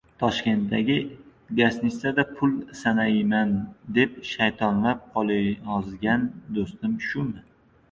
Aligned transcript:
Toshkentdagi 0.21 0.93
gastinisada 1.59 2.25
pul 2.39 2.55
sanayman 2.79 3.53
deb 3.99 4.17
shaytonlab 4.33 5.07
qolayozgan 5.13 6.27
do‘stim 6.59 7.01
shumi? 7.11 7.49